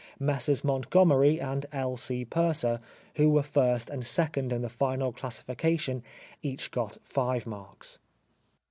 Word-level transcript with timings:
Messrs 0.19 0.63
Montgomery 0.63 1.39
and 1.39 1.67
L. 1.71 1.95
C. 1.95 2.25
Purser, 2.25 2.79
who 3.17 3.29
were 3.29 3.43
first 3.43 3.87
and 3.87 4.03
second 4.03 4.51
in 4.51 4.63
the 4.63 4.67
final 4.67 5.11
classification, 5.11 6.01
each 6.41 6.71
got 6.71 6.97
five 7.03 7.45
marks.) 7.45 7.99